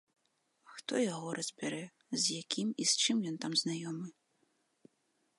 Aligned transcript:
Хто 0.75 0.93
яго 1.13 1.27
разбярэ, 1.39 1.81
з 2.21 2.37
якім 2.41 2.69
і 2.85 2.87
з 2.91 3.03
чым 3.03 3.17
ён 3.33 3.37
там 3.43 3.51
знаёмы. 3.61 4.07